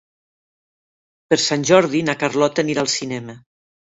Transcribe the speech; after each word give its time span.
Per 1.33 1.37
Sant 1.43 1.67
Jordi 1.71 2.01
na 2.07 2.17
Carlota 2.23 2.65
anirà 2.65 2.87
al 2.87 2.91
cinema. 2.97 3.37